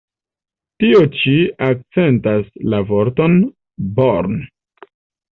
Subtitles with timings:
[0.83, 1.33] Tio ĉi
[1.65, 3.35] akcentas la vorton
[3.99, 4.41] "born".